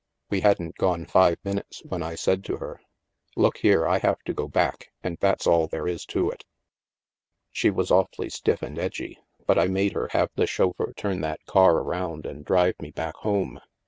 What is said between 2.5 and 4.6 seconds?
her:' Look here, I have to go